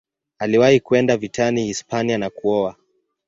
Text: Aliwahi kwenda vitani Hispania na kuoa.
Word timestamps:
Aliwahi 0.39 0.79
kwenda 0.79 1.17
vitani 1.17 1.65
Hispania 1.65 2.17
na 2.17 2.29
kuoa. 2.29 2.75